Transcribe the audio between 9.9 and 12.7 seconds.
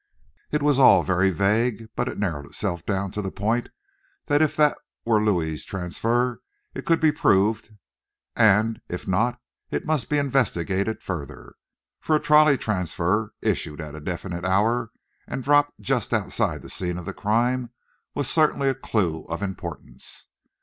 be investigated further. For a trolley